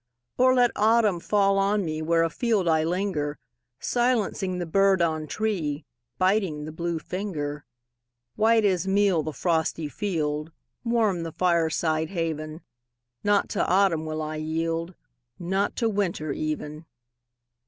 [0.35, 3.37] Or let autumn fall on me Where afield I linger,
[3.79, 5.85] Silencing the bird on tree,
[6.17, 7.65] Biting the blue finger.
[8.35, 10.51] White as meal the frosty field
[10.83, 12.61] Warm the fireside haven
[13.23, 14.95] Not to autumn will I yield,
[15.37, 16.87] Not to winter even!